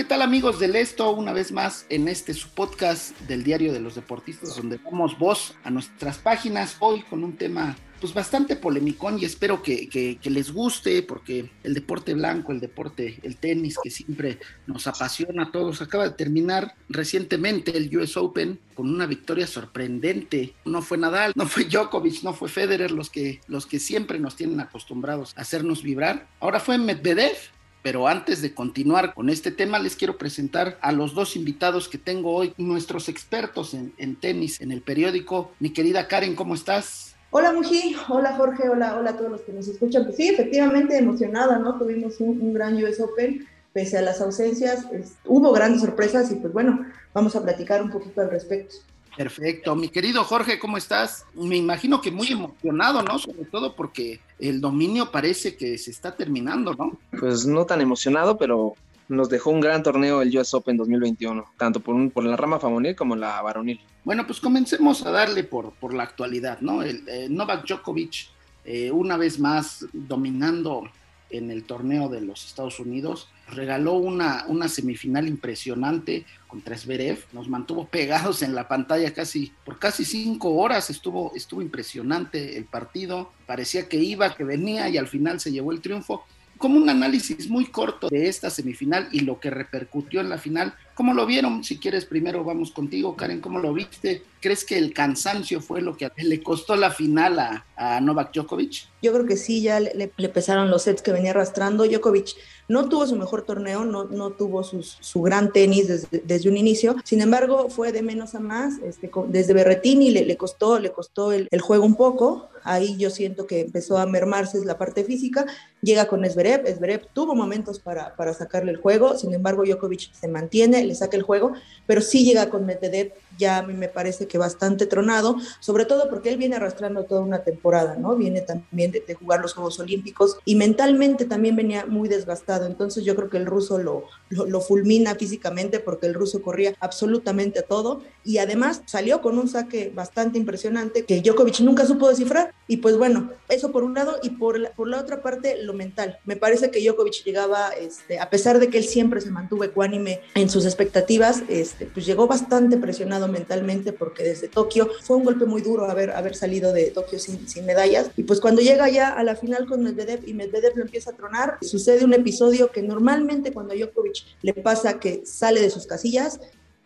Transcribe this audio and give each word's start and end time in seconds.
¿Qué 0.00 0.04
tal 0.04 0.22
amigos 0.22 0.58
del 0.58 0.76
Esto? 0.76 1.10
Una 1.10 1.34
vez 1.34 1.52
más 1.52 1.84
en 1.90 2.08
este 2.08 2.32
su 2.32 2.48
podcast 2.48 3.14
del 3.28 3.44
Diario 3.44 3.70
de 3.70 3.80
los 3.80 3.96
Deportistas, 3.96 4.56
donde 4.56 4.78
damos 4.78 5.18
voz 5.18 5.54
a 5.62 5.68
nuestras 5.68 6.16
páginas 6.16 6.78
hoy 6.80 7.02
con 7.02 7.22
un 7.22 7.36
tema 7.36 7.76
pues 8.00 8.14
bastante 8.14 8.56
polémico 8.56 9.14
y 9.18 9.26
espero 9.26 9.62
que, 9.62 9.90
que, 9.90 10.16
que, 10.16 10.30
les 10.30 10.52
guste 10.52 11.02
porque 11.02 11.50
el 11.62 11.74
deporte 11.74 12.14
blanco, 12.14 12.50
el 12.50 12.60
deporte, 12.60 13.20
el 13.22 13.36
tenis 13.36 13.76
que 13.82 13.90
siempre 13.90 14.38
nos 14.66 14.86
apasiona 14.86 15.42
a 15.42 15.52
todos, 15.52 15.82
acaba 15.82 16.04
de 16.04 16.14
terminar 16.14 16.76
recientemente 16.88 17.76
el 17.76 17.94
US 17.94 18.16
Open 18.16 18.58
con 18.72 18.88
una 18.88 19.04
victoria 19.04 19.46
sorprendente. 19.46 20.54
No 20.64 20.80
fue 20.80 20.96
Nadal, 20.96 21.34
no 21.34 21.44
fue 21.44 21.64
Djokovic, 21.64 22.22
no 22.22 22.32
fue 22.32 22.48
Federer 22.48 22.90
los 22.90 23.10
que, 23.10 23.42
los 23.48 23.66
que 23.66 23.78
siempre 23.78 24.18
nos 24.18 24.34
tienen 24.34 24.60
acostumbrados 24.60 25.34
a 25.36 25.42
hacernos 25.42 25.82
vibrar. 25.82 26.26
Ahora 26.40 26.58
fue 26.58 26.78
Medvedev 26.78 27.36
pero 27.82 28.08
antes 28.08 28.42
de 28.42 28.54
continuar 28.54 29.14
con 29.14 29.30
este 29.30 29.50
tema, 29.50 29.78
les 29.78 29.96
quiero 29.96 30.18
presentar 30.18 30.78
a 30.82 30.92
los 30.92 31.14
dos 31.14 31.36
invitados 31.36 31.88
que 31.88 31.98
tengo 31.98 32.34
hoy, 32.34 32.52
nuestros 32.56 33.08
expertos 33.08 33.74
en, 33.74 33.92
en 33.98 34.16
tenis 34.16 34.60
en 34.60 34.72
el 34.72 34.82
periódico. 34.82 35.52
Mi 35.58 35.70
querida 35.70 36.08
Karen, 36.08 36.34
¿cómo 36.34 36.54
estás? 36.54 37.16
Hola 37.30 37.52
Muji, 37.52 37.96
hola 38.08 38.34
Jorge, 38.36 38.68
hola, 38.68 38.96
hola 38.96 39.10
a 39.10 39.16
todos 39.16 39.30
los 39.30 39.40
que 39.42 39.52
nos 39.52 39.68
escuchan. 39.68 40.04
Pues 40.04 40.16
sí, 40.16 40.28
efectivamente 40.28 40.98
emocionada, 40.98 41.58
¿no? 41.58 41.78
Tuvimos 41.78 42.20
un, 42.20 42.40
un 42.40 42.52
gran 42.52 42.74
US 42.82 43.00
Open, 43.00 43.46
pese 43.72 43.98
a 43.98 44.02
las 44.02 44.20
ausencias, 44.20 44.86
es, 44.92 45.14
hubo 45.24 45.52
grandes 45.52 45.80
sorpresas 45.80 46.30
y 46.32 46.36
pues 46.36 46.52
bueno, 46.52 46.84
vamos 47.14 47.36
a 47.36 47.42
platicar 47.42 47.82
un 47.82 47.90
poquito 47.90 48.20
al 48.20 48.30
respecto. 48.30 48.76
Perfecto. 49.16 49.76
Mi 49.76 49.88
querido 49.88 50.24
Jorge, 50.24 50.58
¿cómo 50.58 50.76
estás? 50.76 51.24
Me 51.34 51.56
imagino 51.56 52.00
que 52.00 52.10
muy 52.10 52.28
emocionado, 52.28 53.02
¿no? 53.02 53.18
Sobre 53.18 53.44
todo 53.44 53.74
porque 53.76 54.20
el 54.40 54.60
dominio 54.60 55.10
parece 55.10 55.56
que 55.56 55.78
se 55.78 55.90
está 55.90 56.16
terminando, 56.16 56.74
¿no? 56.74 56.98
Pues 57.18 57.46
no 57.46 57.66
tan 57.66 57.80
emocionado, 57.80 58.38
pero 58.38 58.74
nos 59.08 59.28
dejó 59.28 59.50
un 59.50 59.60
gran 59.60 59.82
torneo 59.82 60.22
el 60.22 60.36
US 60.38 60.54
Open 60.54 60.76
2021, 60.76 61.44
tanto 61.58 61.80
por, 61.80 61.94
un, 61.94 62.10
por 62.10 62.24
la 62.24 62.36
rama 62.36 62.60
femenil 62.60 62.94
como 62.94 63.16
la 63.16 63.42
varonil. 63.42 63.80
Bueno, 64.04 64.26
pues 64.26 64.40
comencemos 64.40 65.04
a 65.04 65.10
darle 65.10 65.44
por, 65.44 65.72
por 65.72 65.92
la 65.92 66.04
actualidad, 66.04 66.60
¿no? 66.60 66.82
El, 66.82 67.06
eh, 67.08 67.26
Novak 67.28 67.66
Djokovic, 67.66 68.28
eh, 68.64 68.90
una 68.90 69.16
vez 69.16 69.38
más 69.38 69.84
dominando 69.92 70.84
en 71.30 71.50
el 71.50 71.64
torneo 71.64 72.08
de 72.08 72.20
los 72.20 72.44
Estados 72.46 72.80
Unidos, 72.80 73.28
regaló 73.50 73.94
una, 73.94 74.44
una 74.48 74.68
semifinal 74.68 75.28
impresionante 75.28 76.24
contra 76.46 76.76
Zverev, 76.76 77.24
nos 77.32 77.48
mantuvo 77.48 77.86
pegados 77.86 78.42
en 78.42 78.54
la 78.54 78.68
pantalla 78.68 79.12
casi 79.12 79.52
por 79.64 79.78
casi 79.78 80.04
cinco 80.04 80.54
horas, 80.54 80.90
estuvo, 80.90 81.32
estuvo 81.34 81.62
impresionante 81.62 82.56
el 82.56 82.64
partido, 82.64 83.32
parecía 83.46 83.88
que 83.88 83.96
iba, 83.96 84.34
que 84.34 84.44
venía 84.44 84.88
y 84.88 84.96
al 84.96 85.08
final 85.08 85.40
se 85.40 85.52
llevó 85.52 85.72
el 85.72 85.80
triunfo. 85.80 86.24
Como 86.58 86.76
un 86.76 86.90
análisis 86.90 87.48
muy 87.48 87.66
corto 87.66 88.08
de 88.08 88.28
esta 88.28 88.50
semifinal 88.50 89.08
y 89.12 89.20
lo 89.20 89.40
que 89.40 89.48
repercutió 89.48 90.20
en 90.20 90.28
la 90.28 90.36
final, 90.36 90.74
¿cómo 91.00 91.14
lo 91.14 91.24
vieron? 91.24 91.64
Si 91.64 91.78
quieres, 91.78 92.04
primero 92.04 92.44
vamos 92.44 92.72
contigo, 92.72 93.16
Karen, 93.16 93.40
¿cómo 93.40 93.58
lo 93.58 93.72
viste? 93.72 94.22
¿Crees 94.38 94.66
que 94.66 94.76
el 94.76 94.92
cansancio 94.92 95.62
fue 95.62 95.80
lo 95.80 95.96
que 95.96 96.10
le 96.14 96.42
costó 96.42 96.76
la 96.76 96.90
final 96.90 97.38
a, 97.38 98.00
Novak 98.02 98.34
Djokovic? 98.34 98.86
Yo 99.00 99.10
creo 99.14 99.24
que 99.24 99.38
sí, 99.38 99.62
ya 99.62 99.80
le, 99.80 100.12
le, 100.14 100.28
pesaron 100.28 100.70
los 100.70 100.82
sets 100.82 101.00
que 101.00 101.10
venía 101.10 101.30
arrastrando. 101.30 101.86
Djokovic 101.86 102.34
no 102.70 102.88
tuvo 102.88 103.04
su 103.04 103.16
mejor 103.16 103.42
torneo, 103.42 103.84
no, 103.84 104.04
no 104.04 104.30
tuvo 104.30 104.62
su 104.62 105.22
gran 105.22 105.52
tenis 105.52 105.88
desde, 105.88 106.22
desde, 106.24 106.48
un 106.48 106.56
inicio. 106.56 106.94
Sin 107.02 107.20
embargo, 107.20 107.68
fue 107.68 107.90
de 107.90 108.00
menos 108.00 108.36
a 108.36 108.40
más. 108.40 108.78
Este, 108.84 109.10
desde 109.26 109.52
Berretini 109.54 110.12
le, 110.12 110.24
le 110.24 110.36
costó, 110.36 110.78
le 110.78 110.92
costó 110.92 111.32
el, 111.32 111.48
el, 111.50 111.60
juego 111.60 111.84
un 111.84 111.96
poco. 111.96 112.48
Ahí 112.62 112.96
yo 112.96 113.10
siento 113.10 113.48
que 113.48 113.62
empezó 113.62 113.98
a 113.98 114.06
mermarse 114.06 114.64
la 114.64 114.78
parte 114.78 115.02
física. 115.02 115.46
Llega 115.82 116.06
con. 116.06 116.24
Esberev 116.24 117.08
tuvo 117.12 117.34
momentos 117.34 117.80
para, 117.80 118.14
para 118.14 118.34
sacarle 118.34 118.70
el 118.70 118.76
juego. 118.76 119.18
Sin 119.18 119.34
embargo, 119.34 119.64
Djokovic 119.64 120.12
se 120.12 120.28
mantiene, 120.28 120.84
le 120.84 120.94
saca 120.94 121.16
el 121.16 121.24
juego, 121.24 121.54
pero 121.88 122.00
sí 122.00 122.24
llega 122.24 122.50
con 122.50 122.66
Medvedev 122.66 123.14
ya 123.40 123.58
a 123.58 123.62
mí 123.62 123.74
me 123.74 123.88
parece 123.88 124.28
que 124.28 124.38
bastante 124.38 124.86
tronado, 124.86 125.36
sobre 125.58 125.84
todo 125.84 126.08
porque 126.08 126.28
él 126.28 126.36
viene 126.36 126.56
arrastrando 126.56 127.04
toda 127.04 127.22
una 127.22 127.42
temporada, 127.42 127.96
¿no? 127.96 128.14
Viene 128.14 128.42
también 128.42 128.92
de, 128.92 129.02
jugar 129.14 129.40
los 129.40 129.54
Juegos 129.54 129.80
Olímpicos 129.80 130.38
y 130.44 130.54
mentalmente 130.54 131.24
también 131.24 131.56
venía 131.56 131.84
muy 131.86 132.08
desgastado. 132.08 132.66
Entonces 132.66 133.04
yo 133.04 133.16
creo 133.16 133.28
que 133.28 133.38
el 133.38 133.46
ruso 133.46 133.78
lo, 133.78 134.04
lo, 134.28 134.46
lo, 134.46 134.60
fulmina 134.60 135.16
físicamente 135.16 135.80
porque 135.80 136.06
el 136.06 136.14
ruso 136.14 136.42
corría 136.42 136.74
absolutamente 136.80 137.62
todo 137.62 138.02
y 138.24 138.38
además 138.38 138.82
salió 138.86 139.20
con 139.20 139.38
un 139.38 139.48
saque 139.48 139.90
bastante 139.92 140.38
impresionante 140.38 141.04
que 141.04 141.20
Djokovic 141.20 141.60
nunca 141.60 141.86
supo 141.86 142.08
descifrar. 142.08 142.54
Y 142.68 142.76
pues 142.76 142.96
bueno, 142.96 143.30
eso 143.48 143.72
por 143.72 143.82
un 143.82 143.94
lado 143.94 144.18
y 144.22 144.30
por 144.30 144.58
la, 144.58 144.70
por 144.70 144.86
la 144.86 145.00
otra 145.00 145.22
parte 145.22 145.62
lo 145.62 145.72
mental. 145.72 146.18
Me 146.24 146.36
parece 146.36 146.70
que 146.70 146.80
Djokovic 146.80 147.24
llegaba, 147.24 147.70
este, 147.70 148.18
a 148.20 148.30
pesar 148.30 148.60
de 148.60 148.68
que 148.68 148.78
él 148.78 148.84
siempre 148.84 149.20
se 149.20 149.30
mantuvo 149.30 149.64
ecuánime 149.64 150.20
en 150.34 150.48
sus 150.50 150.64
expectativas, 150.64 151.42
este, 151.48 151.86
pues 151.86 152.06
llegó 152.06 152.26
bastante 152.26 152.76
presionado 152.76 153.28
mentalmente 153.30 153.92
porque 153.92 154.22
desde 154.22 154.48
Tokio 154.48 154.88
fue 155.02 155.16
un 155.16 155.24
golpe 155.24 155.44
muy 155.44 155.62
duro 155.62 155.90
haber, 155.90 156.10
haber 156.10 156.34
salido 156.34 156.72
de 156.72 156.90
Tokio 156.90 157.18
sin, 157.18 157.48
sin 157.48 157.66
medallas. 157.66 158.10
Y 158.16 158.24
pues 158.24 158.40
cuando 158.40 158.60
llega 158.60 158.88
ya 158.88 159.08
a 159.08 159.24
la 159.24 159.36
final 159.36 159.66
con 159.66 159.82
Medvedev 159.82 160.28
y 160.28 160.34
Medvedev 160.34 160.76
lo 160.76 160.82
empieza 160.82 161.10
a 161.10 161.16
tronar, 161.16 161.58
sucede 161.62 162.04
un 162.04 162.14
episodio 162.14 162.70
que 162.70 162.82
normalmente 162.82 163.52
cuando 163.52 163.74
Djokovic 163.74 164.24
le 164.42 164.54
pasa 164.54 164.98
que 165.00 165.22
sale 165.24 165.60
de 165.60 165.70
sus 165.70 165.86
casillas, 165.86 166.40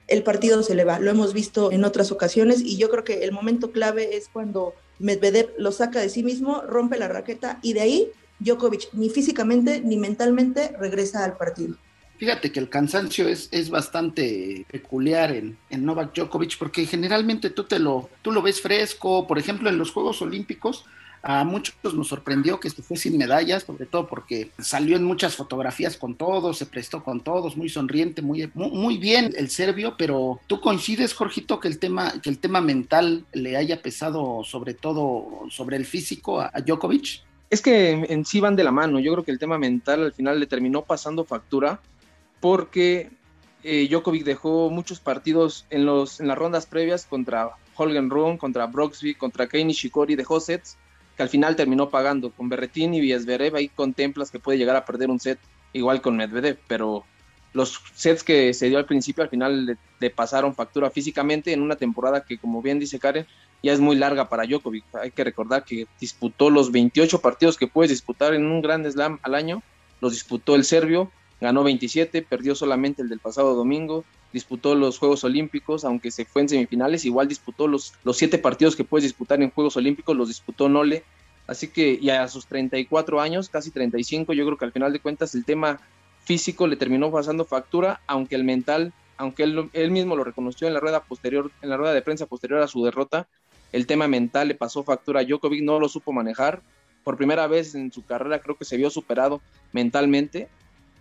el 0.07 0.23
partido 0.23 0.63
se 0.63 0.75
le 0.75 0.85
va. 0.85 0.99
Lo 0.99 1.11
hemos 1.11 1.33
visto 1.33 1.73
en 1.73 1.85
otras 1.85 2.13
ocasiones 2.13 2.61
y 2.61 2.77
yo 2.77 2.91
creo 2.91 3.05
que 3.05 3.25
el 3.25 3.33
momento 3.33 3.73
clave 3.73 4.17
es 4.17 4.29
cuando 4.29 4.75
Medvedev 4.99 5.53
lo 5.59 5.73
saca 5.73 6.01
de 6.01 6.09
sí 6.09 6.23
mismo, 6.23 6.63
rompe 6.63 6.99
la 6.99 7.09
raqueta 7.09 7.59
y 7.63 7.73
de 7.73 7.81
ahí 7.81 8.13
Djokovic 8.41 8.93
ni 8.93 9.09
físicamente 9.11 9.81
ni 9.81 9.97
mentalmente 9.97 10.75
regresa 10.79 11.25
al 11.25 11.37
partido. 11.37 11.77
Fíjate 12.17 12.53
que 12.53 12.61
el 12.61 12.69
cansancio 12.69 13.29
es, 13.29 13.49
es 13.51 13.71
bastante 13.71 14.65
peculiar 14.71 15.33
en, 15.33 15.59
en, 15.71 15.85
Novak 15.85 16.15
Djokovic 16.15 16.57
porque 16.59 16.87
generalmente 16.87 17.51
tú, 17.51 17.65
te 17.65 17.79
lo, 17.79 18.09
tú 18.23 18.31
lo 18.31 18.41
ves 18.41 18.61
fresco, 18.61 19.27
por 19.27 19.39
ejemplo 19.39 19.69
en 19.69 19.79
los 19.79 19.91
Juegos 19.91 20.23
Olímpicos, 20.23 20.85
a 21.25 21.43
muchos 21.43 21.75
nos 21.95 22.09
sorprendió 22.09 22.61
que 22.61 22.69
se 22.69 22.83
fue 22.83 22.99
sin 22.99 23.17
medallas, 23.17 23.63
sobre 23.63 23.87
todo 23.87 24.07
porque 24.07 24.51
salió 24.59 24.97
en 24.97 25.05
muchas 25.05 25.35
fotografías 25.35 25.97
con 25.97 26.17
todos, 26.17 26.59
se 26.59 26.67
prestó 26.67 27.03
con 27.03 27.21
todos, 27.21 27.57
muy 27.57 27.71
sonriente, 27.71 28.21
muy, 28.21 28.51
muy 28.55 28.99
bien 28.99 29.33
el 29.37 29.49
serbio, 29.49 29.95
pero 29.97 30.39
tú 30.47 30.61
coincides, 30.61 31.15
Jorgito, 31.15 31.61
que 31.61 31.69
el 31.69 31.79
tema, 31.79 32.13
que 32.23 32.29
el 32.29 32.39
tema 32.39 32.61
mental 32.61 33.25
le 33.33 33.57
haya 33.57 33.81
pesado 33.81 34.45
sobre 34.45 34.75
todo 34.75 35.47
sobre 35.49 35.79
el 35.79 35.87
físico 35.87 36.43
a 36.43 36.53
Djokovic. 36.61 37.23
Es 37.49 37.63
que 37.63 37.93
en 37.93 38.25
sí 38.27 38.41
van 38.41 38.57
de 38.57 38.65
la 38.65 38.73
mano. 38.73 38.99
Yo 38.99 39.13
creo 39.13 39.25
que 39.25 39.31
el 39.31 39.39
tema 39.39 39.59
mental 39.59 40.03
al 40.03 40.13
final 40.13 40.41
le 40.41 40.47
terminó 40.47 40.83
pasando 40.83 41.25
factura 41.25 41.81
porque 42.45 43.09
eh, 43.63 43.89
Djokovic 43.89 44.23
dejó 44.23 44.69
muchos 44.69 45.01
partidos 45.01 45.65
en, 45.71 45.87
los, 45.87 46.21
en 46.21 46.29
las 46.29 46.37
rondas 46.37 46.67
previas 46.67 47.07
contra 47.07 47.53
Holgen 47.75 48.11
Rune, 48.11 48.37
contra 48.37 48.67
Broxby, 48.67 49.15
contra 49.15 49.49
Kei 49.49 49.65
Nishikori, 49.65 50.15
dejó 50.15 50.41
sets 50.41 50.77
que 51.17 51.23
al 51.23 51.31
final 51.31 51.57
terminó 51.57 51.89
pagando. 51.89 52.31
Con 52.33 52.51
Berretini 52.51 52.99
y 52.99 53.13
Esberev 53.13 53.57
ahí 53.57 53.71
contemplas 53.71 54.31
que 54.31 54.41
puede 54.41 54.59
llegar 54.59 54.77
a 54.77 54.85
perder 54.85 55.09
un 55.09 55.21
set, 55.21 55.39
igual 55.73 56.03
con 56.03 56.19
Medvedev, 56.19 56.59
pero 56.69 57.07
los 57.55 57.81
sets 57.95 58.23
que 58.23 58.53
se 58.53 58.69
dio 58.69 58.77
al 58.77 58.85
principio 58.85 59.25
al 59.25 59.31
final 59.31 59.65
le, 59.65 59.77
le, 59.99 60.11
pasaron 60.11 60.55
factura 60.55 60.91
físicamente 60.91 61.55
en 61.55 61.63
una 61.63 61.77
temporada 61.77 62.27
que, 62.27 62.37
como 62.37 62.61
bien 62.61 62.79
dice 62.79 62.99
Karen, 62.99 63.27
ya 63.63 63.73
es 63.73 63.81
muy 63.81 63.97
larga 63.97 64.29
para 64.29 64.45
Djokovic. 64.45 64.85
Hay 64.97 65.13
que 65.13 65.25
recordar 65.25 65.65
que 65.65 65.87
disputó 65.99 66.51
los 66.51 66.71
28 66.71 67.23
partidos 67.23 67.57
que 67.57 67.69
puedes 67.69 67.89
disputar 67.89 68.35
en 68.35 68.45
un 68.45 68.61
Grand 68.61 68.87
Slam 68.87 69.19
al 69.23 69.35
año, 69.35 69.63
los 70.03 70.13
disputó 70.13 70.57
el 70.57 70.65
serbio, 70.67 71.11
ganó 71.45 71.63
27, 71.63 72.23
perdió 72.23 72.55
solamente 72.55 73.03
el 73.03 73.11
del 73.11 73.21
pasado 73.21 73.55
domingo, 73.55 74.05
disputó 74.33 74.75
los 74.75 74.99
Juegos 74.99 75.25
Olímpicos, 75.25 75.85
aunque 75.85 76.11
se 76.11 76.25
fue 76.25 76.41
en 76.41 76.49
semifinales, 76.49 77.05
igual 77.05 77.29
disputó 77.29 77.69
los, 77.69 77.93
los 78.03 78.17
siete 78.17 78.39
partidos 78.39 78.75
que 78.75 78.83
puedes 78.83 79.05
disputar 79.05 79.43
en 79.43 79.51
Juegos 79.51 79.77
Olímpicos, 79.77 80.17
los 80.17 80.29
disputó 80.29 80.71
Nole, 80.71 81.05
así 81.47 81.69
que 81.69 81.99
ya 82.01 82.23
a 82.23 82.29
sus 82.29 82.47
34 82.47 83.21
años, 83.21 83.51
casi 83.51 83.71
35, 83.71 84.33
yo 84.33 84.47
creo 84.47 84.57
que 84.57 84.65
al 84.65 84.73
final 84.73 84.93
de 84.95 85.01
cuentas 85.01 85.35
el 85.35 85.45
tema 85.45 85.81
físico 86.25 86.67
le 86.67 86.77
terminó 86.77 87.13
pasando 87.13 87.45
factura, 87.45 88.01
aunque 88.07 88.37
el 88.37 88.45
mental, 88.45 88.95
aunque 89.19 89.43
él, 89.43 89.69
él 89.75 89.91
mismo 89.91 90.17
lo 90.17 90.25
reconoció 90.25 90.67
en 90.67 90.73
la 90.73 90.81
rueda 90.81 91.05
posterior, 91.05 91.51
en 91.61 91.69
la 91.69 91.77
rueda 91.77 91.93
de 91.93 92.01
prensa 92.01 92.25
posterior 92.25 92.63
a 92.63 92.69
su 92.69 92.83
derrota, 92.83 93.29
el 93.73 93.87
tema 93.87 94.09
mental 94.09 94.49
le 94.49 94.55
pasó 94.55 94.83
factura. 94.83 95.21
A 95.21 95.25
Djokovic, 95.25 95.63
no 95.63 95.79
lo 95.79 95.91
supo 95.91 96.13
manejar, 96.13 96.63
por 97.05 97.19
primera 97.19 97.47
vez 97.47 97.75
en 97.75 97.93
su 97.93 98.03
carrera 98.03 98.41
creo 98.41 98.57
que 98.57 98.65
se 98.65 98.79
vio 98.79 98.89
superado 98.89 99.43
mentalmente 99.73 100.49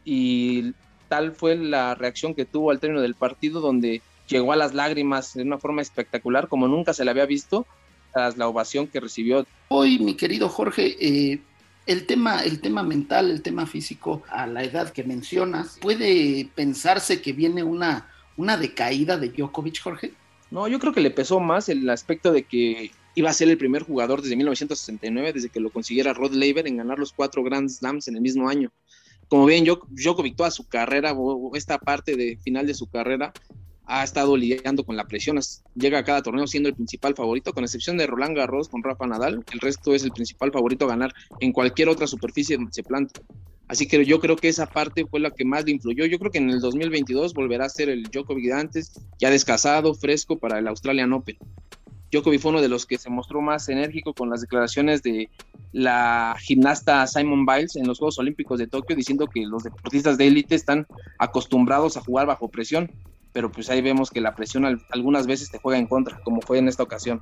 y 0.05 0.73
tal 1.09 1.33
fue 1.33 1.55
la 1.55 1.95
reacción 1.95 2.33
que 2.33 2.45
tuvo 2.45 2.71
al 2.71 2.79
término 2.79 3.01
del 3.01 3.15
partido 3.15 3.61
donde 3.61 4.01
llegó 4.27 4.53
a 4.53 4.55
las 4.55 4.73
lágrimas 4.73 5.33
de 5.33 5.43
una 5.43 5.57
forma 5.57 5.81
espectacular 5.81 6.47
como 6.47 6.67
nunca 6.67 6.93
se 6.93 7.05
le 7.05 7.11
había 7.11 7.25
visto 7.25 7.65
tras 8.13 8.37
la 8.37 8.47
ovación 8.47 8.87
que 8.87 8.99
recibió. 8.99 9.45
Hoy, 9.69 9.99
mi 9.99 10.15
querido 10.15 10.47
Jorge, 10.49 10.95
eh, 10.99 11.41
el 11.85 12.05
tema, 12.05 12.43
el 12.43 12.61
tema 12.61 12.83
mental, 12.83 13.31
el 13.31 13.41
tema 13.41 13.65
físico, 13.65 14.23
a 14.29 14.47
la 14.47 14.63
edad 14.63 14.91
que 14.91 15.03
mencionas, 15.03 15.77
¿puede 15.81 16.49
pensarse 16.55 17.21
que 17.21 17.33
viene 17.33 17.63
una, 17.63 18.09
una 18.37 18.57
decaída 18.57 19.17
de 19.17 19.29
Djokovic, 19.29 19.81
Jorge? 19.81 20.13
No, 20.51 20.67
yo 20.67 20.79
creo 20.79 20.93
que 20.93 21.01
le 21.01 21.11
pesó 21.11 21.39
más 21.39 21.67
el 21.69 21.89
aspecto 21.89 22.31
de 22.31 22.43
que 22.43 22.91
iba 23.15 23.29
a 23.29 23.33
ser 23.33 23.49
el 23.49 23.57
primer 23.57 23.83
jugador 23.83 24.21
desde 24.21 24.35
1969, 24.35 25.33
desde 25.33 25.49
que 25.49 25.59
lo 25.59 25.71
consiguiera 25.71 26.13
Rod 26.13 26.33
Laver 26.33 26.67
en 26.67 26.77
ganar 26.77 26.99
los 26.99 27.11
cuatro 27.11 27.43
Grand 27.43 27.69
Slams 27.69 28.07
en 28.07 28.15
el 28.15 28.21
mismo 28.21 28.47
año. 28.47 28.71
Como 29.27 29.45
bien, 29.45 29.65
Djokovic 29.65 30.35
toda 30.35 30.51
su 30.51 30.67
carrera, 30.67 31.13
o 31.13 31.55
esta 31.55 31.77
parte 31.77 32.15
de 32.15 32.37
final 32.43 32.67
de 32.67 32.73
su 32.73 32.87
carrera, 32.87 33.33
ha 33.85 34.03
estado 34.03 34.37
lidiando 34.37 34.85
con 34.85 34.95
la 34.95 35.05
presión. 35.05 35.39
Llega 35.75 35.99
a 35.99 36.03
cada 36.03 36.21
torneo 36.21 36.47
siendo 36.47 36.69
el 36.69 36.75
principal 36.75 37.15
favorito, 37.15 37.53
con 37.53 37.63
excepción 37.63 37.97
de 37.97 38.07
Roland 38.07 38.35
Garros 38.35 38.69
con 38.69 38.83
Rafa 38.83 39.07
Nadal. 39.07 39.43
El 39.51 39.59
resto 39.59 39.93
es 39.93 40.03
el 40.03 40.11
principal 40.11 40.51
favorito 40.51 40.85
a 40.85 40.89
ganar 40.89 41.13
en 41.39 41.51
cualquier 41.51 41.89
otra 41.89 42.07
superficie 42.07 42.55
donde 42.55 42.73
se 42.73 42.83
planta. 42.83 43.21
Así 43.67 43.87
que 43.87 44.05
yo 44.05 44.19
creo 44.19 44.35
que 44.35 44.49
esa 44.49 44.67
parte 44.67 45.05
fue 45.05 45.19
la 45.19 45.31
que 45.31 45.45
más 45.45 45.65
le 45.65 45.71
influyó. 45.71 46.05
Yo 46.05 46.19
creo 46.19 46.31
que 46.31 46.37
en 46.37 46.49
el 46.49 46.59
2022 46.59 47.33
volverá 47.33 47.65
a 47.65 47.69
ser 47.69 47.89
el 47.89 48.03
Djokovic 48.03 48.45
de 48.45 48.53
antes, 48.53 48.93
ya 49.19 49.29
descasado, 49.29 49.93
fresco 49.95 50.37
para 50.37 50.59
el 50.59 50.67
Australian 50.67 51.13
Open. 51.13 51.37
Djokovic 52.13 52.39
fue 52.41 52.51
uno 52.51 52.61
de 52.61 52.69
los 52.69 52.85
que 52.85 52.97
se 52.97 53.09
mostró 53.09 53.41
más 53.41 53.67
enérgico 53.69 54.13
con 54.13 54.29
las 54.29 54.41
declaraciones 54.41 55.01
de 55.01 55.29
la 55.71 56.35
gimnasta 56.39 57.07
Simon 57.07 57.45
Biles 57.45 57.75
en 57.75 57.87
los 57.87 57.97
Juegos 57.97 58.19
Olímpicos 58.19 58.59
de 58.59 58.67
Tokio, 58.67 58.95
diciendo 58.95 59.27
que 59.27 59.45
los 59.45 59.63
deportistas 59.63 60.17
de 60.17 60.27
élite 60.27 60.55
están 60.55 60.85
acostumbrados 61.17 61.97
a 61.97 62.01
jugar 62.01 62.27
bajo 62.27 62.49
presión, 62.49 62.91
pero 63.31 63.51
pues 63.51 63.69
ahí 63.71 63.81
vemos 63.81 64.11
que 64.11 64.21
la 64.21 64.35
presión 64.35 64.79
algunas 64.91 65.25
veces 65.25 65.49
te 65.49 65.57
juega 65.57 65.79
en 65.79 65.87
contra, 65.87 66.19
como 66.23 66.41
fue 66.41 66.59
en 66.59 66.67
esta 66.67 66.83
ocasión. 66.83 67.21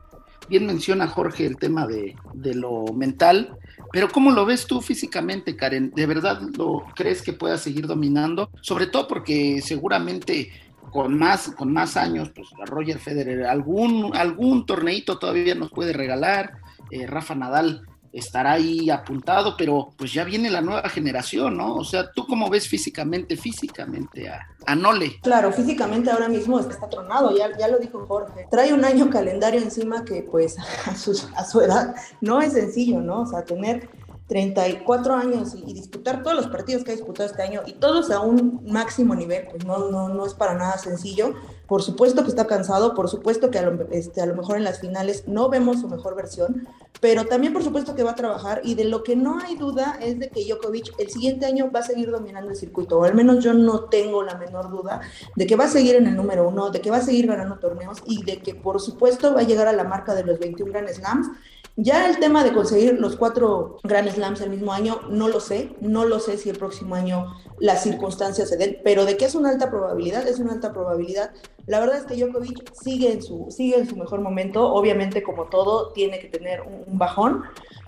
Bien 0.50 0.66
menciona 0.66 1.08
Jorge 1.08 1.46
el 1.46 1.56
tema 1.56 1.88
de, 1.88 2.16
de 2.34 2.56
lo 2.56 2.86
mental, 2.94 3.58
pero 3.94 4.10
¿cómo 4.10 4.32
lo 4.32 4.46
ves 4.46 4.68
tú 4.68 4.82
físicamente, 4.82 5.56
Karen? 5.56 5.92
¿De 5.96 6.06
verdad 6.06 6.42
lo 6.58 6.84
crees 6.96 7.22
que 7.22 7.32
pueda 7.32 7.58
seguir 7.58 7.88
dominando? 7.88 8.50
Sobre 8.62 8.88
todo 8.88 9.08
porque 9.08 9.62
seguramente 9.62 10.52
con 10.92 11.18
más, 11.18 11.52
con 11.52 11.72
más 11.72 11.98
años, 11.98 12.32
pues 12.36 12.50
Roger 12.66 13.00
Federer, 13.00 13.46
algún, 13.46 14.12
algún 14.16 14.66
torneito 14.66 15.18
todavía 15.18 15.56
nos 15.56 15.72
puede 15.72 15.94
regalar, 15.94 16.54
eh, 16.90 17.08
Rafa 17.08 17.36
Nadal 17.36 17.84
estará 18.14 18.54
ahí 18.54 18.90
apuntado, 18.90 19.56
pero 19.58 19.94
pues 19.98 20.12
ya 20.12 20.24
viene 20.24 20.50
la 20.50 20.62
nueva 20.62 20.88
generación, 20.90 21.58
¿no? 21.58 21.76
O 21.76 21.84
sea, 21.84 22.12
¿tú 22.12 22.26
cómo 22.28 22.50
ves 22.50 22.68
físicamente, 22.68 23.38
físicamente 23.38 24.28
a, 24.28 24.48
a 24.66 24.76
Nole? 24.76 25.20
Claro, 25.22 25.52
físicamente 25.54 26.12
ahora 26.12 26.28
mismo 26.28 26.60
está 26.60 26.90
tronado, 26.90 27.36
ya, 27.38 27.58
ya 27.58 27.68
lo 27.68 27.78
dijo 27.78 28.06
Jorge. 28.06 28.48
Trae 28.52 28.74
un 28.74 28.84
año 28.84 29.10
calendario 29.10 29.62
encima 29.62 30.04
que 30.04 30.24
pues 30.24 30.58
a 30.86 30.96
su, 30.96 31.12
a 31.36 31.46
su 31.46 31.62
edad 31.62 31.96
no 32.20 32.42
es 32.42 32.54
sencillo, 32.54 33.00
¿no? 33.00 33.22
O 33.22 33.26
sea, 33.26 33.44
tener 33.46 33.90
34 34.32 35.14
años 35.14 35.54
y, 35.54 35.74
disputar 35.74 36.24
todos 36.24 36.38
los 36.38 36.48
partidos 36.48 36.86
que 36.86 36.92
ha 36.92 36.96
disputado 36.96 37.28
este 37.28 37.42
año 37.42 37.64
y 37.66 37.74
todos 37.74 38.12
a 38.12 38.22
un 38.22 38.62
máximo 38.66 39.14
nivel, 39.14 39.46
pues 39.52 39.66
no, 39.66 39.92
no, 39.92 40.08
no 40.08 40.26
es 40.26 40.34
para 40.34 40.54
nada 40.54 40.78
sencillo. 40.78 41.34
Por 41.72 41.84
supuesto 41.84 42.24
que 42.24 42.28
está 42.28 42.48
cansado, 42.48 42.94
por 42.94 43.08
supuesto 43.08 43.50
que 43.50 43.58
a 43.58 43.62
lo, 43.62 43.88
este, 43.92 44.20
a 44.20 44.26
lo 44.26 44.36
mejor 44.36 44.58
en 44.58 44.66
las 44.66 44.82
finales 44.82 45.26
no 45.30 45.48
vemos 45.48 45.80
su 45.80 45.88
mejor 45.88 46.16
versión, 46.16 46.68
pero 47.00 47.24
también 47.28 47.54
por 47.54 47.64
supuesto 47.64 47.96
que 47.96 48.04
va 48.04 48.12
a 48.12 48.16
trabajar 48.16 48.60
y 48.66 48.76
de 48.76 48.84
lo 48.84 49.04
que 49.04 49.16
no 49.16 49.40
hay 49.40 49.56
duda 49.56 49.98
es 50.02 50.20
de 50.20 50.28
que 50.28 50.44
Djokovic 50.44 50.94
el 51.00 51.10
siguiente 51.10 51.46
año 51.46 51.72
va 51.74 51.80
a 51.80 51.84
seguir 51.84 52.12
dominando 52.12 52.52
el 52.52 52.58
circuito, 52.58 53.00
o 53.00 53.06
al 53.06 53.16
menos 53.16 53.42
yo 53.42 53.54
no 53.54 53.86
tengo 53.86 54.22
la 54.22 54.36
menor 54.36 54.70
duda 54.70 55.00
de 55.38 55.48
que 55.48 55.56
va 55.56 55.64
a 55.64 55.70
seguir 55.70 55.96
en 55.96 56.08
el 56.08 56.18
número 56.18 56.46
uno, 56.46 56.72
de 56.72 56.82
que 56.82 56.92
va 56.92 56.98
a 56.98 57.02
seguir 57.02 57.28
ganando 57.28 57.58
torneos 57.58 58.00
y 58.06 58.22
de 58.26 58.42
que 58.42 58.54
por 58.54 58.82
supuesto 58.82 59.34
va 59.34 59.40
a 59.40 59.44
llegar 59.44 59.70
a 59.70 59.72
la 59.72 59.86
marca 59.86 60.14
de 60.14 60.26
los 60.26 60.40
21 60.40 60.74
Grand 60.74 60.90
Slams 60.90 61.30
ya 61.78 62.10
el 62.10 62.20
tema 62.20 62.44
de 62.44 62.54
conseguir 62.54 63.00
los 63.00 63.16
cuatro 63.16 63.78
Grand 63.84 64.10
Slams 64.10 64.42
el 64.42 64.50
mismo 64.50 64.74
año, 64.74 65.00
no 65.10 65.30
lo 65.30 65.40
sé, 65.40 65.74
no 65.80 66.04
lo 66.06 66.20
sé 66.20 66.38
si 66.38 66.50
el 66.50 66.58
próximo 66.58 66.96
año 66.96 67.34
las 67.60 67.84
circunstancias 67.84 68.50
se 68.50 68.58
den, 68.58 68.80
pero 68.84 69.06
de 69.06 69.16
que 69.16 69.26
es 69.26 69.36
una 69.36 69.50
alta 69.50 69.70
probabilidad, 69.70 70.28
es 70.28 70.40
una 70.40 70.52
alta 70.52 70.74
probabilidad. 70.74 71.32
La 71.68 71.80
verdad 71.80 71.98
es 71.98 72.06
que 72.06 72.16
Djokovic 72.16 72.74
sigue 72.74 73.12
en 73.12 73.22
su, 73.22 73.48
sigue 73.50 73.78
en 73.78 73.88
su 73.88 73.96
mejor 73.96 74.22
momento, 74.22 74.74
obviamente 74.74 75.24
como 75.24 75.46
todo 75.46 75.92
tiene 75.94 76.20
que 76.20 76.28
tener 76.28 76.62
un, 76.62 76.98
bajón, 76.98 77.44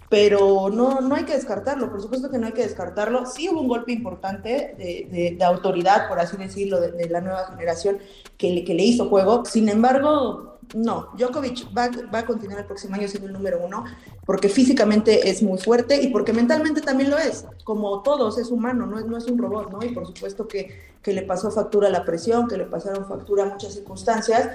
pero 0.09 0.69
no, 0.69 1.01
no 1.01 1.15
hay 1.15 1.23
que 1.23 1.33
descartarlo, 1.33 1.89
por 1.89 2.01
supuesto 2.01 2.29
que 2.29 2.37
no 2.37 2.47
hay 2.47 2.53
que 2.53 2.63
descartarlo. 2.63 3.25
Sí 3.25 3.49
hubo 3.49 3.61
un 3.61 3.67
golpe 3.67 3.91
importante 3.91 4.75
de, 4.77 5.35
de, 5.37 5.43
autoridad, 5.43 6.07
por 6.07 6.19
así 6.19 6.37
decirlo, 6.37 6.79
de, 6.79 6.91
de, 6.91 7.09
la 7.09 7.21
nueva 7.21 7.47
generación 7.47 7.97
que 8.37 8.51
le, 8.51 8.63
que 8.63 8.73
le 8.73 8.83
hizo 8.83 9.09
juego. 9.09 9.43
Sin 9.45 9.69
embargo, 9.69 10.53
no, 10.75 11.09
Djokovic 11.17 11.67
va, 11.75 11.89
a 12.17 12.25
continuar 12.25 12.61
el 12.61 12.65
próximo 12.65 12.95
año 12.95 13.07
siendo 13.07 13.27
el 13.27 13.33
número 13.33 13.59
uno 13.63 13.83
porque 14.25 14.49
físicamente 14.49 15.29
es 15.29 15.43
muy 15.43 15.57
fuerte 15.59 16.01
y 16.01 16.07
porque 16.07 16.33
mentalmente 16.33 16.81
también 16.81 17.09
lo 17.09 17.17
es. 17.17 17.45
Como 17.63 18.01
todos, 18.01 18.37
es 18.37 18.49
humano, 18.49 18.85
no 18.85 18.99
es, 18.99 19.05
no 19.05 19.17
es 19.17 19.25
un 19.25 19.37
robot, 19.37 19.71
¿no? 19.71 19.83
Y 19.83 19.89
por 19.89 20.07
supuesto 20.07 20.47
que, 20.47 20.92
le 21.11 21.23
pasó 21.23 21.51
factura 21.51 21.89
la 21.89 22.05
presión, 22.05 22.47
que 22.47 22.55
le 22.55 22.65
pasaron 22.65 23.07
factura 23.07 23.45
muchas 23.45 23.73
circunstancias, 23.73 24.49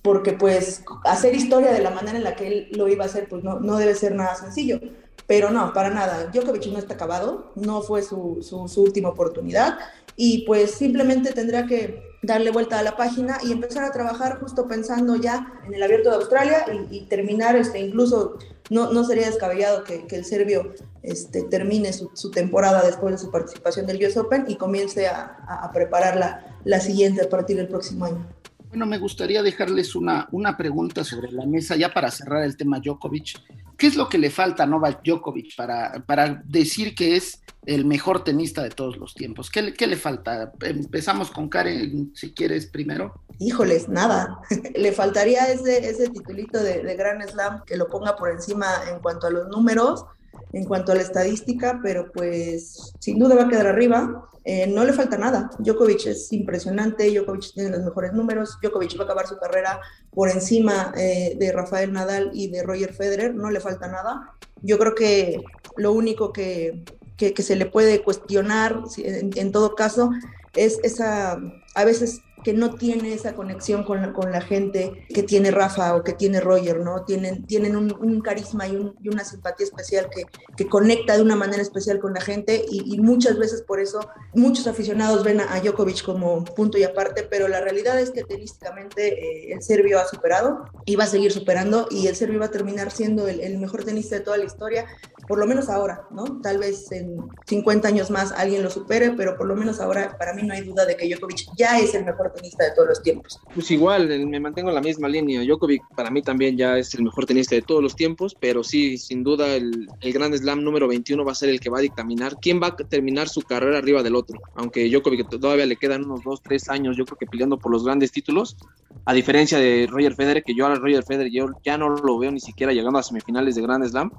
porque 0.00 0.32
pues 0.32 0.82
hacer 1.04 1.34
historia 1.34 1.72
de 1.72 1.82
la 1.82 1.90
manera 1.90 2.16
en 2.16 2.24
la 2.24 2.34
que 2.34 2.46
él 2.46 2.68
lo 2.72 2.88
iba 2.88 3.04
a 3.04 3.08
hacer, 3.08 3.28
pues 3.28 3.44
no, 3.44 3.60
no 3.60 3.76
debe 3.76 3.94
ser 3.94 4.14
nada 4.14 4.34
sencillo. 4.34 4.80
Pero 5.26 5.50
no, 5.50 5.72
para 5.72 5.90
nada. 5.90 6.30
Djokovic 6.32 6.66
no 6.68 6.78
está 6.78 6.94
acabado, 6.94 7.52
no 7.54 7.82
fue 7.82 8.02
su, 8.02 8.38
su 8.42 8.82
última 8.82 9.10
oportunidad 9.10 9.78
y 10.16 10.44
pues 10.46 10.72
simplemente 10.72 11.32
tendrá 11.32 11.66
que 11.66 12.02
darle 12.22 12.50
vuelta 12.50 12.78
a 12.78 12.82
la 12.82 12.96
página 12.96 13.38
y 13.42 13.52
empezar 13.52 13.84
a 13.84 13.92
trabajar 13.92 14.38
justo 14.40 14.68
pensando 14.68 15.16
ya 15.16 15.60
en 15.66 15.74
el 15.74 15.82
abierto 15.82 16.10
de 16.10 16.16
Australia 16.16 16.64
y, 16.90 17.06
terminar, 17.06 17.56
este, 17.56 17.80
incluso 17.80 18.38
no, 18.72 18.90
no 18.90 19.04
sería 19.04 19.26
descabellado 19.26 19.84
que, 19.84 20.06
que 20.06 20.16
el 20.16 20.24
serbio 20.24 20.72
este, 21.02 21.42
termine 21.42 21.92
su, 21.92 22.30
temporada 22.30 22.82
después 22.82 23.12
de 23.12 23.18
su 23.18 23.30
participación 23.30 23.86
del 23.86 24.02
US 24.02 24.16
Open 24.16 24.46
y 24.48 24.56
comience 24.56 25.06
a, 25.08 25.44
a, 25.46 25.70
preparar 25.72 26.16
la, 26.16 26.56
la 26.64 26.80
siguiente 26.80 27.22
a 27.22 27.28
partir 27.28 27.58
del 27.58 27.68
próximo 27.68 28.06
año. 28.06 28.26
Bueno, 28.72 28.86
me 28.86 28.96
gustaría 28.96 29.42
dejarles 29.42 29.94
una, 29.94 30.26
una 30.32 30.56
pregunta 30.56 31.04
sobre 31.04 31.30
la 31.30 31.44
mesa 31.44 31.76
ya 31.76 31.92
para 31.92 32.10
cerrar 32.10 32.42
el 32.42 32.56
tema 32.56 32.80
Djokovic. 32.80 33.38
¿Qué 33.76 33.86
es 33.86 33.96
lo 33.96 34.08
que 34.08 34.16
le 34.16 34.30
falta 34.30 34.62
a 34.62 34.66
Novak 34.66 35.02
Djokovic 35.04 35.54
para, 35.56 36.02
para 36.06 36.42
decir 36.46 36.94
que 36.94 37.16
es 37.16 37.42
el 37.66 37.84
mejor 37.84 38.24
tenista 38.24 38.62
de 38.62 38.70
todos 38.70 38.96
los 38.96 39.12
tiempos? 39.12 39.50
¿Qué, 39.50 39.86
le 39.86 39.96
falta? 39.96 40.54
Empezamos 40.62 41.30
con 41.30 41.50
Karen, 41.50 42.12
si 42.14 42.32
quieres, 42.32 42.64
primero. 42.64 43.12
Híjoles, 43.38 43.90
nada. 43.90 44.40
le 44.74 44.92
faltaría 44.92 45.52
ese, 45.52 45.90
ese 45.90 46.08
titulito 46.08 46.58
de, 46.62 46.82
de 46.82 46.96
Grand 46.96 47.28
Slam 47.28 47.64
que 47.66 47.76
lo 47.76 47.88
ponga 47.88 48.16
por 48.16 48.30
encima 48.30 48.68
en 48.90 49.00
cuanto 49.00 49.26
a 49.26 49.30
los 49.30 49.48
números 49.48 50.06
en 50.52 50.64
cuanto 50.64 50.92
a 50.92 50.94
la 50.94 51.02
estadística, 51.02 51.80
pero 51.82 52.10
pues 52.12 52.94
sin 52.98 53.18
duda 53.18 53.34
va 53.34 53.44
a 53.44 53.48
quedar 53.48 53.66
arriba. 53.66 54.28
Eh, 54.44 54.66
no 54.66 54.84
le 54.84 54.92
falta 54.92 55.16
nada. 55.16 55.50
Djokovic 55.58 56.06
es 56.06 56.32
impresionante, 56.32 57.10
Djokovic 57.10 57.54
tiene 57.54 57.70
los 57.70 57.84
mejores 57.84 58.12
números, 58.12 58.58
Djokovic 58.60 58.98
va 58.98 59.02
a 59.02 59.04
acabar 59.04 59.26
su 59.26 59.38
carrera 59.38 59.80
por 60.10 60.28
encima 60.28 60.92
eh, 60.96 61.36
de 61.38 61.52
Rafael 61.52 61.92
Nadal 61.92 62.30
y 62.34 62.48
de 62.48 62.62
Roger 62.62 62.92
Federer, 62.92 63.34
no 63.34 63.50
le 63.50 63.60
falta 63.60 63.86
nada. 63.86 64.34
Yo 64.62 64.78
creo 64.78 64.94
que 64.94 65.42
lo 65.76 65.92
único 65.92 66.32
que, 66.32 66.82
que, 67.16 67.42
se 67.42 67.56
le 67.56 67.66
puede 67.66 68.02
cuestionar 68.02 68.82
en, 68.98 69.30
en, 69.36 69.52
todo 69.52 69.74
caso 69.74 70.10
es 70.54 70.78
esa, 70.82 71.38
a 71.74 71.84
veces 71.84 72.20
que 72.42 72.52
no 72.52 72.74
tiene 72.74 73.14
esa 73.14 73.34
conexión 73.34 73.84
con 73.84 74.02
la, 74.02 74.12
con 74.12 74.32
la 74.32 74.40
gente 74.40 75.06
que 75.12 75.22
tiene 75.22 75.50
Rafa 75.50 75.96
o 75.96 76.02
que 76.02 76.12
tiene 76.12 76.40
Roger, 76.40 76.80
¿no? 76.80 77.04
Tienen, 77.04 77.46
tienen 77.46 77.76
un, 77.76 78.20
carisma 78.20 78.66
y, 78.66 78.76
una 79.08 79.24
simpatía 79.24 79.66
especial 79.66 80.08
que, 80.10 80.24
que, 80.56 80.66
conecta 80.68 81.16
de 81.16 81.22
una 81.22 81.36
manera 81.36 81.62
especial 81.62 81.98
con 81.98 82.14
la 82.14 82.20
gente 82.20 82.64
y, 82.70 82.98
muchas 83.00 83.38
veces 83.38 83.62
por 83.62 83.80
eso 83.80 84.00
muchos 84.34 84.66
aficionados 84.66 85.24
ven 85.24 85.40
a, 85.40 85.60
Djokovic 85.60 86.04
como 86.04 86.44
punto 86.44 86.78
y 86.78 86.84
aparte, 86.84 87.26
pero 87.28 87.48
la 87.48 87.60
realidad 87.60 88.00
es 88.00 88.10
que 88.10 88.24
tenísticamente 88.24 89.48
eh, 89.48 89.52
el 89.52 89.62
serbio 89.62 90.00
ha 90.00 90.06
superado 90.06 90.64
y 90.84 90.96
va 90.96 91.04
a 91.04 91.08
seguir 91.08 91.32
superando 91.32 91.86
y 91.90 92.06
el 92.06 92.16
serbio 92.16 92.40
va 92.40 92.46
a 92.46 92.50
terminar 92.50 92.90
siendo 92.90 93.28
el, 93.28 93.40
el 93.40 93.58
mejor 93.58 93.84
tenista 93.84 94.16
de 94.16 94.22
toda 94.22 94.38
la 94.38 94.44
historia, 94.44 94.86
por 95.28 95.38
lo 95.38 95.46
menos 95.46 95.68
ahora, 95.68 96.06
¿no? 96.10 96.40
Tal 96.40 96.58
vez 96.58 96.90
en 96.92 97.16
50 97.46 97.88
años 97.88 98.10
más 98.10 98.32
alguien 98.32 98.62
lo 98.62 98.70
supere, 98.70 99.12
pero 99.12 99.36
por 99.36 99.46
lo 99.46 99.56
menos 99.56 99.80
ahora 99.80 100.16
para 100.18 100.34
mí 100.34 100.42
no 100.42 100.54
hay 100.54 100.62
duda 100.62 100.84
de 100.84 100.96
que 100.96 101.08
Djokovic 101.08 101.46
ya 101.56 101.78
es 101.78 101.94
el 101.94 102.04
mejor 102.04 102.31
tenista 102.32 102.64
de 102.64 102.70
todos 102.72 102.88
los 102.88 103.02
tiempos. 103.02 103.40
Pues 103.54 103.70
igual, 103.70 104.08
me 104.26 104.40
mantengo 104.40 104.68
en 104.68 104.74
la 104.74 104.80
misma 104.80 105.08
línea. 105.08 105.42
Djokovic 105.42 105.82
para 105.94 106.10
mí 106.10 106.22
también 106.22 106.56
ya 106.56 106.78
es 106.78 106.94
el 106.94 107.04
mejor 107.04 107.26
tenista 107.26 107.54
de 107.54 107.62
todos 107.62 107.82
los 107.82 107.96
tiempos, 107.96 108.36
pero 108.38 108.64
sí, 108.64 108.98
sin 108.98 109.22
duda 109.22 109.54
el, 109.54 109.88
el 110.00 110.12
Grand 110.12 110.34
Slam 110.34 110.62
número 110.62 110.88
21 110.88 111.24
va 111.24 111.32
a 111.32 111.34
ser 111.34 111.48
el 111.48 111.60
que 111.60 111.70
va 111.70 111.78
a 111.78 111.82
dictaminar 111.82 112.36
quién 112.40 112.60
va 112.62 112.68
a 112.68 112.76
terminar 112.76 113.28
su 113.28 113.42
carrera 113.42 113.78
arriba 113.78 114.02
del 114.02 114.16
otro. 114.16 114.40
Aunque 114.54 114.88
Djokovic 114.88 115.28
todavía 115.28 115.66
le 115.66 115.76
quedan 115.76 116.04
unos 116.04 116.22
2, 116.24 116.42
3 116.42 116.68
años, 116.70 116.96
yo 116.96 117.04
creo 117.04 117.18
que 117.18 117.26
peleando 117.26 117.58
por 117.58 117.72
los 117.72 117.84
grandes 117.84 118.12
títulos, 118.12 118.56
a 119.04 119.12
diferencia 119.12 119.58
de 119.58 119.86
Roger 119.90 120.14
Federer, 120.14 120.42
que 120.42 120.54
yo 120.54 120.66
a 120.66 120.74
Roger 120.74 121.04
Federer 121.04 121.30
yo 121.30 121.46
ya 121.64 121.78
no 121.78 121.90
lo 121.90 122.18
veo 122.18 122.30
ni 122.30 122.40
siquiera 122.40 122.72
llegando 122.72 122.98
a 122.98 123.02
semifinales 123.02 123.54
de 123.54 123.62
Grand 123.62 123.84
Slam, 123.86 124.10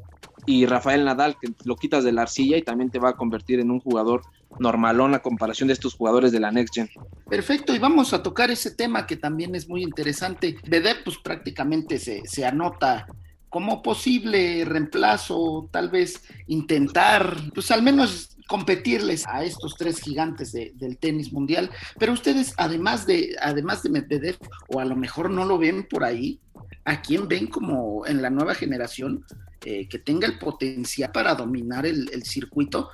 y 0.45 0.65
Rafael 0.65 1.05
Nadal, 1.05 1.37
que 1.39 1.53
lo 1.63 1.75
quitas 1.75 2.03
de 2.03 2.11
la 2.11 2.23
arcilla 2.23 2.57
y 2.57 2.61
también 2.61 2.89
te 2.89 2.99
va 2.99 3.09
a 3.09 3.13
convertir 3.13 3.59
en 3.59 3.71
un 3.71 3.79
jugador 3.79 4.23
normalón 4.59 5.13
a 5.13 5.19
comparación 5.19 5.67
de 5.67 5.73
estos 5.73 5.95
jugadores 5.95 6.31
de 6.31 6.39
la 6.39 6.51
Next 6.51 6.73
Gen. 6.73 6.89
Perfecto, 7.29 7.73
y 7.73 7.79
vamos 7.79 8.13
a 8.13 8.23
tocar 8.23 8.51
ese 8.51 8.71
tema 8.71 9.05
que 9.05 9.17
también 9.17 9.55
es 9.55 9.67
muy 9.67 9.83
interesante. 9.83 10.57
Bede, 10.67 10.95
pues 11.03 11.17
prácticamente 11.17 11.99
se, 11.99 12.21
se 12.25 12.45
anota 12.45 13.05
como 13.49 13.83
posible 13.83 14.65
reemplazo, 14.65 15.69
tal 15.71 15.89
vez 15.89 16.23
intentar, 16.47 17.37
pues 17.53 17.69
al 17.69 17.83
menos 17.83 18.33
competirles 18.47 19.25
a 19.27 19.43
estos 19.43 19.75
tres 19.77 19.99
gigantes 19.99 20.51
del 20.51 20.97
tenis 20.97 21.31
mundial. 21.31 21.69
Pero 21.99 22.13
ustedes, 22.13 22.53
además 22.57 23.05
de, 23.05 23.35
además 23.41 23.83
de 23.83 23.89
Medvedev, 23.89 24.37
o 24.67 24.79
a 24.79 24.85
lo 24.85 24.95
mejor 24.95 25.29
no 25.29 25.45
lo 25.45 25.57
ven 25.57 25.87
por 25.87 26.03
ahí, 26.03 26.39
¿a 26.85 27.01
quién 27.01 27.27
ven 27.27 27.47
como 27.47 28.05
en 28.05 28.21
la 28.21 28.29
nueva 28.29 28.55
generación 28.55 29.23
eh, 29.65 29.87
que 29.87 29.99
tenga 29.99 30.27
el 30.27 30.39
potencial 30.39 31.11
para 31.11 31.35
dominar 31.35 31.85
el, 31.85 32.23
circuito? 32.23 32.89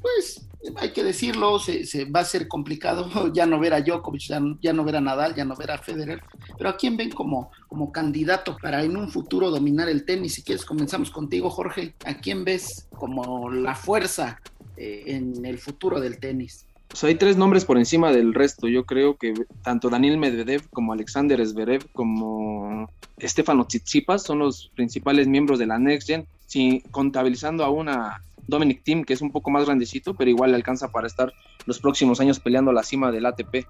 Pues 0.00 0.46
hay 0.76 0.92
que 0.92 1.02
decirlo, 1.02 1.58
se, 1.58 2.04
va 2.04 2.20
a 2.20 2.24
ser 2.24 2.46
complicado 2.48 3.08
ya 3.32 3.46
no 3.46 3.58
ver 3.58 3.74
a 3.74 3.80
Djokovic, 3.80 4.22
ya, 4.60 4.72
no 4.72 4.84
ver 4.84 4.96
a 4.96 5.00
Nadal, 5.00 5.34
ya 5.34 5.44
no 5.44 5.56
ver 5.56 5.70
a 5.70 5.78
Federer, 5.78 6.22
pero 6.56 6.70
¿a 6.70 6.76
quién 6.76 6.96
ven 6.96 7.10
como, 7.10 7.50
como 7.68 7.92
candidato 7.92 8.56
para 8.60 8.82
en 8.84 8.96
un 8.96 9.10
futuro 9.10 9.50
dominar 9.50 9.88
el 9.88 10.04
tenis? 10.04 10.34
Si 10.34 10.42
quieres, 10.42 10.64
comenzamos 10.64 11.10
contigo, 11.10 11.50
Jorge. 11.50 11.94
¿A 12.04 12.14
quién 12.14 12.44
ves 12.44 12.86
como 12.90 13.50
la 13.50 13.74
fuerza 13.74 14.40
eh, 14.76 15.04
en 15.06 15.44
el 15.44 15.58
futuro 15.58 16.00
del 16.00 16.18
tenis? 16.18 16.66
Pues 16.88 17.04
hay 17.04 17.14
tres 17.14 17.36
nombres 17.36 17.64
por 17.64 17.78
encima 17.78 18.10
del 18.10 18.34
resto. 18.34 18.66
Yo 18.66 18.84
creo 18.84 19.16
que 19.16 19.32
tanto 19.62 19.90
Daniel 19.90 20.18
Medvedev 20.18 20.68
como 20.70 20.92
Alexander 20.92 21.44
Zverev 21.46 21.88
como 21.92 22.90
Stefano 23.22 23.64
Tsitsipas 23.66 24.24
son 24.24 24.40
los 24.40 24.72
principales 24.74 25.28
miembros 25.28 25.60
de 25.60 25.66
la 25.66 25.78
Next 25.78 26.08
Gen, 26.08 26.26
si, 26.50 26.82
contabilizando 26.90 27.64
a 27.64 27.70
una 27.70 28.22
Dominic 28.48 28.82
Thiem 28.82 29.04
que 29.04 29.12
es 29.12 29.22
un 29.22 29.30
poco 29.30 29.50
más 29.50 29.66
grandecito, 29.66 30.14
pero 30.14 30.30
igual 30.30 30.50
le 30.50 30.56
alcanza 30.56 30.88
para 30.88 31.06
estar 31.06 31.32
los 31.64 31.78
próximos 31.78 32.20
años 32.20 32.40
peleando 32.40 32.72
la 32.72 32.82
cima 32.82 33.12
del 33.12 33.26
ATP. 33.26 33.66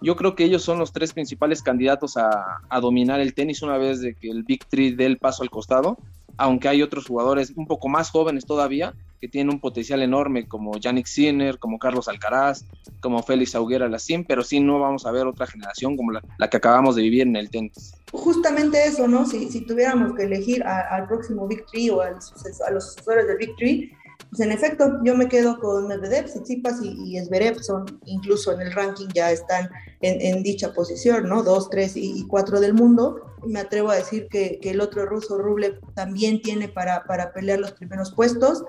Yo 0.00 0.16
creo 0.16 0.34
que 0.34 0.44
ellos 0.44 0.62
son 0.62 0.78
los 0.78 0.92
tres 0.92 1.12
principales 1.12 1.62
candidatos 1.62 2.16
a, 2.16 2.62
a 2.70 2.80
dominar 2.80 3.20
el 3.20 3.34
tenis 3.34 3.60
una 3.62 3.76
vez 3.76 4.00
de 4.00 4.14
que 4.14 4.30
el 4.30 4.44
Big 4.44 4.64
Three 4.64 4.92
dé 4.92 5.04
el 5.04 5.18
paso 5.18 5.42
al 5.42 5.50
costado, 5.50 5.98
aunque 6.36 6.68
hay 6.68 6.82
otros 6.82 7.06
jugadores 7.06 7.52
un 7.56 7.66
poco 7.66 7.88
más 7.88 8.10
jóvenes 8.10 8.44
todavía 8.44 8.94
que 9.20 9.28
tiene 9.28 9.52
un 9.52 9.60
potencial 9.60 10.02
enorme, 10.02 10.48
como 10.48 10.76
Yannick 10.78 11.06
Sinner, 11.06 11.60
como 11.60 11.78
Carlos 11.78 12.08
Alcaraz, 12.08 12.64
como 13.00 13.22
Félix 13.22 13.54
Auguera 13.54 13.88
Lacín, 13.88 14.24
pero 14.24 14.42
sí 14.42 14.58
no 14.58 14.80
vamos 14.80 15.06
a 15.06 15.12
ver 15.12 15.28
otra 15.28 15.46
generación 15.46 15.96
como 15.96 16.10
la, 16.10 16.50
que 16.50 16.56
acabamos 16.56 16.96
de 16.96 17.02
vivir 17.02 17.22
en 17.22 17.36
el 17.36 17.48
tenis. 17.48 17.94
Justamente 18.10 18.84
eso, 18.84 19.06
¿no? 19.06 19.24
Si, 19.24 19.48
si 19.48 19.60
tuviéramos 19.60 20.16
que 20.16 20.24
elegir 20.24 20.64
al 20.64 21.06
próximo 21.06 21.46
Big 21.46 21.64
o 21.92 22.00
a 22.00 22.10
los 22.10 22.30
sucesores 22.30 23.28
del 23.28 23.36
Big 23.38 23.54
Three, 23.54 23.92
pues 24.32 24.40
en 24.40 24.50
efecto, 24.50 24.98
yo 25.04 25.14
me 25.14 25.28
quedo 25.28 25.58
con 25.60 25.86
Medvedev, 25.88 26.24
Tsitsipas 26.24 26.80
y, 26.82 27.18
y 27.18 27.22
Zverev, 27.22 27.62
son 27.62 28.00
incluso 28.06 28.50
en 28.52 28.62
el 28.62 28.72
ranking 28.72 29.08
ya 29.14 29.30
están 29.30 29.68
en, 30.00 30.42
dicha 30.42 30.72
posición, 30.72 31.28
¿no? 31.28 31.42
Dos, 31.42 31.68
tres 31.68 31.98
y, 31.98 32.26
cuatro 32.28 32.58
del 32.58 32.72
mundo. 32.72 33.36
Me 33.46 33.60
atrevo 33.60 33.90
a 33.90 33.96
decir 33.96 34.28
que, 34.30 34.58
que 34.58 34.70
el 34.70 34.80
otro 34.80 35.04
ruso, 35.04 35.36
Rublev, 35.36 35.78
también 35.92 36.40
tiene 36.40 36.68
para, 36.68 37.04
para 37.04 37.34
pelear 37.34 37.58
los 37.58 37.72
primeros 37.72 38.14
puestos. 38.14 38.64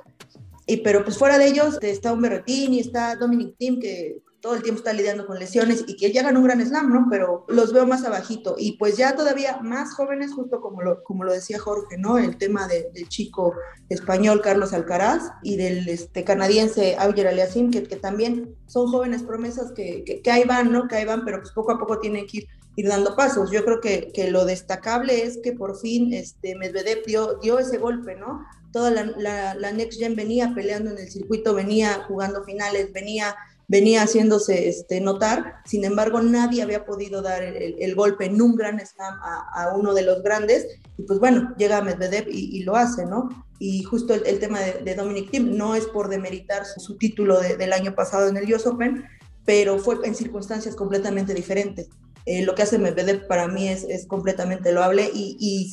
Y, 0.66 0.78
pero 0.82 1.06
pues 1.06 1.18
fuera 1.18 1.38
de 1.38 1.48
ellos 1.48 1.80
está 1.82 2.12
un 2.12 2.22
Berretini, 2.22 2.82
está 2.82 3.16
Dominic 3.16 3.56
Thiem, 3.58 3.80
que 3.80 4.18
todo 4.44 4.56
el 4.56 4.62
tiempo 4.62 4.80
está 4.80 4.92
lidiando 4.92 5.26
con 5.26 5.40
lesiones 5.40 5.86
y 5.88 5.96
que 5.96 6.12
ya 6.12 6.22
ganó 6.22 6.40
un 6.40 6.44
gran 6.44 6.60
slam, 6.60 6.92
¿no? 6.92 7.08
Pero 7.10 7.46
los 7.48 7.72
veo 7.72 7.88
más 7.88 8.04
abajito. 8.04 8.56
Y 8.58 8.74
pues 8.74 8.98
ya 8.98 9.16
todavía 9.16 9.60
más 9.62 9.94
jóvenes, 9.94 10.34
justo 10.34 10.60
como 10.60 10.82
lo, 10.82 11.02
como 11.06 11.24
lo 11.24 11.32
decía 11.32 11.58
Jorge, 11.60 11.98
¿no? 11.98 12.18
El 12.18 12.38
tema 12.38 12.68
del 12.68 13.08
chico 13.08 13.54
español 13.88 14.42
Carlos 14.42 14.74
Alcaraz 14.74 15.32
y 15.44 15.56
del 15.56 15.88
este, 15.88 16.26
canadiense 16.26 16.98
Auger 17.00 17.30
Aliasim, 17.30 17.72
que, 17.72 17.84
que 17.84 17.96
también 17.96 18.54
son 18.68 18.88
jóvenes 18.92 19.24
promesas 19.24 19.72
que, 19.72 20.04
que, 20.04 20.30
ahí 20.30 20.44
van, 20.44 20.74
¿no? 20.74 20.90
Que 20.90 20.98
ahí 20.98 21.06
van, 21.06 21.24
pero 21.24 21.40
pues 21.40 21.54
poco 21.54 21.72
a 21.72 21.80
poco 21.80 22.00
tienen 22.00 22.28
que 22.28 22.40
ir, 22.76 22.90
dando 22.90 23.16
pasos. 23.16 23.50
Yo 23.50 23.64
creo 23.64 23.80
que, 23.80 24.12
que, 24.14 24.30
lo 24.30 24.44
destacable 24.44 25.24
es 25.24 25.40
que 25.42 25.54
por 25.54 25.80
fin 25.80 26.14
este, 26.14 26.58
Medvedev 26.58 27.06
dio, 27.06 27.40
dio 27.42 27.60
ese 27.60 27.78
golpe, 27.78 28.18
¿no? 28.18 28.46
Toda 28.74 28.92
la, 28.92 29.56
la 29.56 29.72
Next 29.72 30.00
Gen 30.00 30.18
venía 30.18 30.52
peleando 30.54 30.92
en 30.92 30.98
el 30.98 31.10
circuito, 31.10 31.54
venía 31.54 32.04
jugando 32.10 32.44
finales, 32.44 32.92
venía 32.92 33.38
venía 33.68 34.04
haciéndose 34.04 34.68
este, 34.68 35.02
notar, 35.02 35.62
sin 35.66 35.86
embargo 35.86 36.22
nadie 36.22 36.62
había 36.62 36.86
podido 36.86 37.22
dar 37.22 37.44
el, 37.44 37.96
golpe 37.96 38.26
en 38.26 38.42
un 38.42 38.56
gran 38.56 38.80
slam 38.86 39.16
a, 39.22 39.74
uno 39.76 39.94
de 39.94 40.04
los 40.04 40.22
grandes, 40.24 40.68
y 40.98 41.04
pues 41.04 41.20
bueno, 41.20 41.54
llega 41.58 41.82
Medvedev 41.82 42.28
y, 42.30 42.64
lo 42.64 42.76
hace, 42.76 43.06
¿no? 43.06 43.30
Y 43.60 43.84
justo 43.84 44.14
el, 44.14 44.40
tema 44.40 44.60
de, 44.60 44.96
Dominic 44.96 45.32
Thiem 45.32 45.56
no 45.58 45.76
es 45.76 45.86
por 45.88 46.10
demeritar 46.10 46.66
su, 46.66 46.98
título 46.98 47.40
del 47.40 47.74
año 47.74 47.96
pasado 47.96 48.28
en 48.28 48.38
el 48.38 48.54
US 48.54 48.68
Open, 48.68 49.04
pero 49.46 49.80
fue 49.80 49.98
en 50.04 50.16
circunstancias 50.16 50.76
completamente 50.76 51.34
diferentes. 51.34 51.90
Eh, 52.26 52.44
lo 52.44 52.56
que 52.56 52.62
hace 52.62 52.78
Medvedev 52.78 53.28
para 53.28 53.48
mí 53.48 53.68
es, 53.68 54.06
completamente 54.08 54.72
loable 54.72 55.10
y, 55.14 55.38
y 55.40 55.66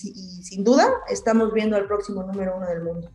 sin 0.43 0.65
duda 0.65 0.91
estamos 1.09 1.53
viendo 1.53 1.77
al 1.77 1.87
próximo 1.87 2.23
número 2.25 2.57
uno 2.57 2.67
del 2.67 2.83
mundo. 2.83 3.11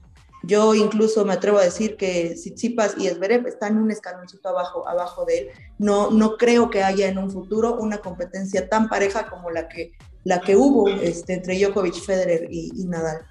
Yo 0.45 0.75
incluso 0.75 1.25
me 1.25 1.33
atrevo 1.33 1.57
a 1.57 1.63
decir 1.63 1.97
que 1.97 2.31
Tsitsipas 2.35 2.95
y 2.97 3.07
Esberev 3.07 3.47
están 3.47 3.77
un 3.77 3.89
escaloncito 3.89 4.49
abajo, 4.49 4.87
abajo 4.87 5.25
de 5.25 5.37
él. 5.37 5.47
No, 5.79 6.11
no 6.11 6.37
creo 6.37 6.69
que 6.69 6.83
haya 6.83 7.07
en 7.07 7.17
un 7.17 7.31
futuro 7.31 7.77
una 7.79 7.97
competencia 7.97 8.69
tan 8.69 8.87
pareja 8.87 9.27
como 9.27 9.49
la 9.49 9.67
que, 9.67 9.93
la 10.23 10.41
que 10.41 10.55
hubo 10.55 10.87
este, 10.89 11.33
entre 11.33 11.57
Djokovic, 11.59 11.95
Federer 11.95 12.47
y, 12.51 12.71
Nadal. 12.85 13.21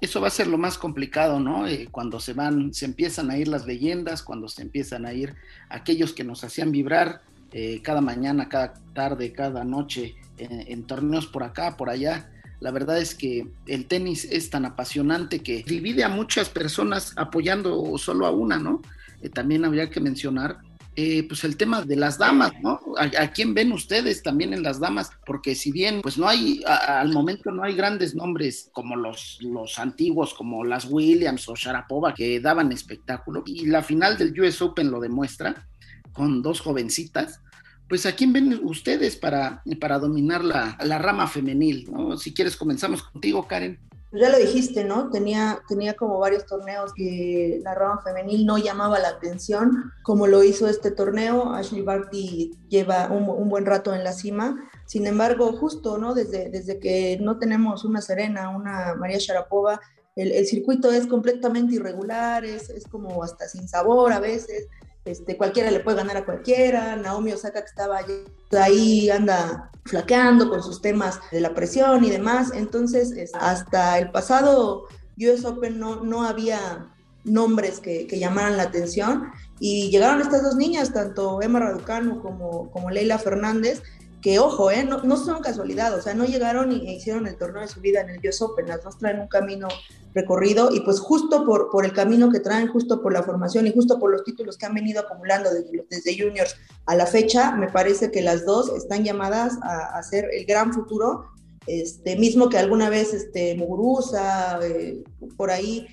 Eso 0.00 0.20
va 0.20 0.28
a 0.28 0.30
ser 0.30 0.46
lo 0.46 0.58
más 0.58 0.76
complicado, 0.76 1.40
¿no? 1.40 1.66
Eh, 1.66 1.88
cuando 1.90 2.20
se 2.20 2.32
van, 2.32 2.74
se 2.74 2.84
empiezan 2.84 3.30
a 3.30 3.38
ir 3.38 3.48
las 3.48 3.64
leyendas, 3.64 4.22
cuando 4.22 4.48
se 4.48 4.62
empiezan 4.62 5.06
a 5.06 5.12
ir 5.12 5.34
aquellos 5.68 6.12
que 6.12 6.24
nos 6.24 6.42
hacían 6.44 6.72
vibrar 6.72 7.22
eh, 7.52 7.80
cada 7.82 8.00
mañana, 8.00 8.48
cada 8.48 8.74
tarde, 8.94 9.32
cada 9.32 9.64
noche 9.64 10.16
en 10.38 10.86
torneos 10.86 11.26
por 11.26 11.44
acá, 11.44 11.78
por 11.78 11.88
allá 11.88 12.28
la 12.60 12.70
verdad 12.70 12.98
es 12.98 13.14
que 13.14 13.48
el 13.66 13.86
tenis 13.86 14.24
es 14.24 14.50
tan 14.50 14.64
apasionante 14.64 15.40
que 15.40 15.62
divide 15.62 16.04
a 16.04 16.08
muchas 16.08 16.48
personas 16.48 17.12
apoyando 17.16 17.96
solo 17.98 18.26
a 18.26 18.30
una, 18.30 18.58
¿no? 18.58 18.82
Eh, 19.22 19.28
también 19.28 19.64
habría 19.64 19.90
que 19.90 20.00
mencionar 20.00 20.58
eh, 20.98 21.24
pues 21.28 21.44
el 21.44 21.58
tema 21.58 21.82
de 21.82 21.94
las 21.94 22.16
damas, 22.16 22.52
¿no? 22.62 22.80
¿A, 22.96 23.28
quién 23.30 23.52
ven 23.52 23.70
ustedes 23.70 24.22
también 24.22 24.54
en 24.54 24.62
las 24.62 24.80
damas? 24.80 25.10
Porque 25.26 25.54
si 25.54 25.70
bien, 25.70 26.00
pues 26.00 26.16
no 26.16 26.26
hay, 26.26 26.62
al 26.66 27.12
momento 27.12 27.50
no 27.50 27.64
hay 27.64 27.74
grandes 27.74 28.14
nombres 28.14 28.70
como 28.72 28.96
los, 28.96 29.36
los 29.42 29.78
antiguos, 29.78 30.32
como 30.32 30.64
las 30.64 30.86
Williams 30.86 31.46
o 31.50 31.54
Sharapova, 31.54 32.14
que 32.14 32.40
daban 32.40 32.72
espectáculo, 32.72 33.42
y 33.44 33.66
la 33.66 33.82
final 33.82 34.16
del 34.16 34.40
US 34.40 34.62
Open 34.62 34.90
lo 34.90 34.98
demuestra, 34.98 35.68
con 36.14 36.40
dos 36.40 36.60
jovencitas, 36.60 37.42
pues 37.88 38.06
a 38.06 38.12
quién 38.12 38.32
ven 38.32 38.60
ustedes 38.64 39.16
para, 39.16 39.62
para 39.80 39.98
dominar 39.98 40.44
la, 40.44 40.76
la 40.82 40.98
rama 40.98 41.26
femenil, 41.28 41.88
¿no? 41.90 42.16
Si 42.16 42.34
quieres 42.34 42.56
comenzamos 42.56 43.02
contigo, 43.02 43.46
Karen. 43.46 43.78
Pues 44.10 44.22
ya 44.22 44.30
lo 44.30 44.38
dijiste, 44.38 44.84
¿no? 44.84 45.10
Tenía, 45.10 45.60
tenía 45.68 45.94
como 45.94 46.18
varios 46.18 46.46
torneos 46.46 46.92
que 46.94 47.60
la 47.62 47.74
rama 47.74 48.00
femenil 48.02 48.46
no 48.46 48.56
llamaba 48.56 48.98
la 48.98 49.08
atención, 49.08 49.92
como 50.02 50.26
lo 50.26 50.42
hizo 50.42 50.68
este 50.68 50.90
torneo. 50.90 51.52
Ashley 51.52 51.82
Barty 51.82 52.52
lleva 52.68 53.08
un, 53.08 53.28
un 53.28 53.48
buen 53.48 53.66
rato 53.66 53.94
en 53.94 54.04
la 54.04 54.12
cima. 54.12 54.70
Sin 54.86 55.06
embargo, 55.06 55.52
justo, 55.52 55.98
¿no? 55.98 56.14
Desde, 56.14 56.50
desde 56.50 56.78
que 56.78 57.18
no 57.20 57.38
tenemos 57.38 57.84
una 57.84 58.00
Serena, 58.00 58.48
una 58.50 58.94
María 58.94 59.18
Sharapova, 59.18 59.80
el, 60.14 60.32
el 60.32 60.46
circuito 60.46 60.90
es 60.90 61.06
completamente 61.06 61.74
irregular, 61.74 62.44
es, 62.44 62.70
es 62.70 62.86
como 62.86 63.22
hasta 63.22 63.48
sin 63.48 63.68
sabor 63.68 64.12
a 64.12 64.20
veces 64.20 64.66
este, 65.06 65.36
cualquiera 65.36 65.70
le 65.70 65.80
puede 65.80 65.98
ganar 65.98 66.16
a 66.16 66.24
cualquiera, 66.24 66.96
Naomi 66.96 67.32
Osaka 67.32 67.60
que 67.60 67.68
estaba 67.68 68.00
ahí 68.60 69.08
anda 69.08 69.70
flaqueando 69.84 70.50
con 70.50 70.62
sus 70.62 70.82
temas 70.82 71.20
de 71.30 71.40
la 71.40 71.54
presión 71.54 72.04
y 72.04 72.10
demás, 72.10 72.50
entonces 72.52 73.30
hasta 73.34 73.98
el 73.98 74.10
pasado 74.10 74.86
US 75.16 75.44
Open 75.44 75.78
no, 75.78 76.02
no 76.02 76.24
había 76.24 76.90
nombres 77.24 77.80
que, 77.80 78.06
que, 78.06 78.18
llamaran 78.18 78.56
la 78.56 78.64
atención 78.64 79.28
y 79.58 79.90
llegaron 79.90 80.20
estas 80.20 80.42
dos 80.42 80.56
niñas, 80.56 80.92
tanto 80.92 81.40
Emma 81.40 81.60
Raducanu 81.60 82.20
como, 82.20 82.70
como 82.70 82.90
Leila 82.90 83.18
Fernández, 83.18 83.82
que 84.26 84.40
ojo, 84.40 84.72
¿eh? 84.72 84.82
no, 84.82 85.04
no, 85.04 85.16
son 85.16 85.40
casualidad, 85.40 85.94
o 85.94 86.02
sea, 86.02 86.12
no 86.12 86.24
llegaron 86.24 86.72
y 86.72 86.96
hicieron 86.96 87.28
el 87.28 87.36
torneo 87.36 87.62
de 87.62 87.68
su 87.68 87.80
vida 87.80 88.00
en 88.00 88.10
el 88.10 88.28
US 88.28 88.42
Open, 88.42 88.66
las 88.66 88.82
dos 88.82 88.98
traen 88.98 89.20
un 89.20 89.28
camino 89.28 89.68
recorrido 90.14 90.70
y 90.72 90.80
pues 90.80 90.98
justo 90.98 91.46
por, 91.46 91.70
por 91.70 91.84
el 91.84 91.92
camino 91.92 92.28
que 92.32 92.40
traen, 92.40 92.66
justo 92.66 93.00
por 93.00 93.12
la 93.12 93.22
formación 93.22 93.68
y 93.68 93.72
justo 93.72 94.00
por 94.00 94.10
los 94.10 94.24
títulos 94.24 94.58
que 94.58 94.66
han 94.66 94.74
venido 94.74 95.00
acumulando 95.00 95.54
desde, 95.54 95.86
desde 95.88 96.20
juniors 96.20 96.56
a 96.86 96.96
la 96.96 97.06
fecha, 97.06 97.52
me 97.52 97.68
parece 97.68 98.10
que 98.10 98.20
las 98.20 98.44
dos 98.44 98.68
están 98.70 99.04
llamadas 99.04 99.58
a, 99.62 99.96
a 99.96 100.02
ser 100.02 100.28
el 100.32 100.44
gran 100.44 100.72
futuro, 100.72 101.26
este, 101.68 102.16
mismo 102.16 102.48
que 102.48 102.58
alguna 102.58 102.90
vez 102.90 103.14
este, 103.14 103.54
Muguruza, 103.54 104.58
eh, 104.66 105.04
por 105.36 105.52
ahí 105.52 105.86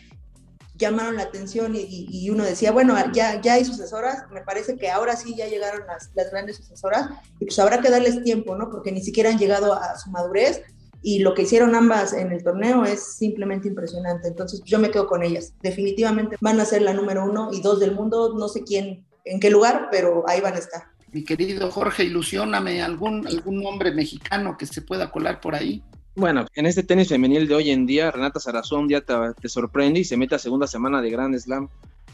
llamaron 0.84 1.18
la 1.18 1.24
atención 1.24 1.74
y, 1.76 2.30
uno 2.30 2.44
decía, 2.44 2.72
bueno, 2.72 2.96
ya, 3.14 3.42
ya 3.42 3.54
hay 3.54 3.66
sucesoras, 3.66 4.30
me 4.32 4.42
parece 4.42 4.78
que 4.78 4.90
ahora 4.90 5.16
sí 5.16 5.36
ya 5.36 5.48
llegaron 5.48 5.86
las, 5.88 6.12
las, 6.14 6.32
grandes 6.32 6.58
sucesoras 6.58 7.10
y 7.40 7.46
pues 7.46 7.60
habrá 7.60 7.82
que 7.82 7.90
darles 7.90 8.24
tiempo, 8.24 8.56
¿no? 8.56 8.70
Porque 8.70 8.92
ni 8.92 9.02
siquiera 9.02 9.30
han 9.30 9.38
llegado 9.38 9.74
a 9.74 9.98
su 9.98 10.10
madurez 10.10 10.62
y 11.02 11.20
lo 11.20 11.34
que 11.34 11.42
hicieron 11.42 11.76
ambas 11.76 12.14
en 12.14 12.32
el 12.32 12.44
torneo 12.44 12.86
es 12.86 13.18
simplemente 13.18 13.68
impresionante. 13.68 14.30
Entonces 14.30 14.62
yo 14.64 14.80
me 14.80 14.90
quedo 14.90 15.06
con 15.06 15.22
ellas. 15.22 15.54
Definitivamente 15.62 16.38
van 16.40 16.60
a 16.62 16.66
ser 16.66 16.82
la 16.82 16.94
número 16.94 17.26
uno 17.26 17.50
y 17.52 17.62
dos 17.62 17.82
del 17.82 17.94
mundo, 17.94 18.34
no 18.38 18.48
sé 18.48 18.64
quién, 18.64 19.06
en 19.26 19.40
qué 19.42 19.50
lugar, 19.50 19.90
pero 19.92 20.24
ahí 20.28 20.40
van 20.40 20.56
a 20.56 20.60
estar. 20.60 20.84
Mi 21.12 21.24
querido 21.24 21.70
Jorge, 21.70 22.06
ilusioname 22.06 22.82
algún, 22.82 23.28
algún 23.28 23.62
nombre 23.62 23.92
mexicano 23.92 24.58
que 24.58 24.66
se 24.66 24.82
pueda 24.82 25.12
colar 25.12 25.42
por 25.42 25.56
ahí. 25.56 25.84
Bueno, 26.16 26.46
en 26.54 26.68
este 26.68 26.84
tenis 26.84 27.10
femenil 27.10 27.48
de 27.48 27.56
hoy 27.56 27.72
en 27.72 27.88
día, 27.88 28.12
Renata 28.12 28.40
Sarazón 28.40 28.82
un 28.82 28.88
día 28.88 29.02
te, 29.02 29.50
sorprende 29.50 30.00
y 30.00 30.04
se 30.04 30.16
mete 30.16 30.36
a 30.36 30.40
segunda 30.40 30.68
semana 30.68 31.02
de 31.02 31.10
Grand 31.10 31.36
Slam. 31.36 31.70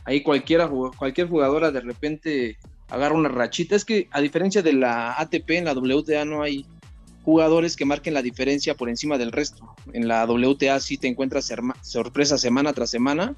Ahí 0.06 0.24
cualquiera, 0.24 0.70
cualquier 0.70 1.28
jugadora 1.28 1.70
de 1.72 1.82
repente 1.82 2.58
agarra 2.88 3.16
una 3.16 3.28
rachita. 3.28 3.76
Es 3.76 3.84
que 3.84 4.08
a 4.12 4.22
diferencia 4.22 4.62
de 4.62 4.72
la 4.72 5.20
ATP, 5.20 5.50
en 5.52 5.66
la 5.66 5.74
WTA 5.74 6.24
no 6.24 6.42
hay 6.42 6.66
jugadores 7.26 7.76
que 7.76 7.84
marquen 7.84 8.14
la 8.14 8.22
diferencia 8.22 8.74
por 8.74 8.88
encima 8.88 9.18
del 9.18 9.34
resto. 9.34 9.76
En 9.92 10.08
la 10.08 10.26
WTA 10.26 10.80
sí 10.80 10.98
te 10.98 11.10
encuentras 11.10 11.54
sorpresa 11.82 12.38
semana 12.38 12.72
tras 12.72 12.90
semana. 12.90 13.36